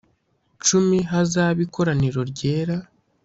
cumi 0.65 0.97
hazabe 1.11 1.59
ikoraniro 1.67 2.21
ryera 2.31 2.77